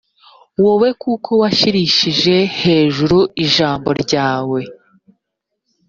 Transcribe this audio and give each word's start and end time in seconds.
wawe 0.65 0.89
kuko 1.03 1.29
washyirishije 1.41 2.35
hejuru 2.61 3.17
ijambo 3.43 3.89
ryawe 4.03 4.59